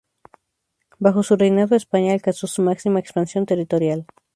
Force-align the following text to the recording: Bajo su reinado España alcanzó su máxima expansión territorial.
Bajo 0.97 1.21
su 1.21 1.35
reinado 1.35 1.75
España 1.75 2.13
alcanzó 2.13 2.47
su 2.47 2.63
máxima 2.63 2.99
expansión 2.99 3.45
territorial. 3.45 4.07